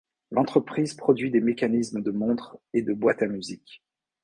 L'entreprise 0.31 0.95
produit 0.95 1.29
des 1.29 1.41
mécanismes 1.41 2.01
de 2.01 2.09
montres 2.09 2.57
et 2.73 2.81
de 2.81 2.91
boîtes 2.91 3.21
à 3.21 3.27
musique. 3.27 3.83